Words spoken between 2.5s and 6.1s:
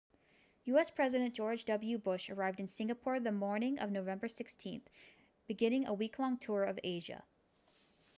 in singapore the morning of november 16 beginning a